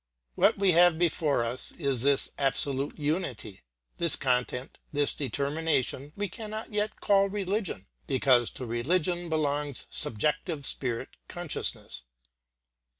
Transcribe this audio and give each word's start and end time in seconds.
What 0.33 0.57
we 0.57 0.71
have 0.71 0.97
before 0.97 1.43
us 1.45 1.73
is 1.73 2.01
this 2.01 2.31
absolute 2.39 2.97
unity. 2.97 3.61
This 3.99 4.15
content, 4.15 4.79
this 4.91 5.13
determination 5.13 6.11
we 6.15 6.27
cannot 6.27 6.73
yet 6.73 6.99
call 6.99 7.29
religion 7.29 7.85
because 8.07 8.49
to 8.53 8.65
religion 8.65 9.29
belongs 9.29 9.85
subjective 9.91 10.65
spirit 10.65 11.09
consciousness. 11.27 12.01